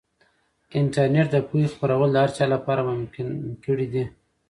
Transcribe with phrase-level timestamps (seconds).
[0.79, 3.27] انټرنیټ د پوهې خپرول د هر چا لپاره ممکن
[3.65, 4.05] کړي دي.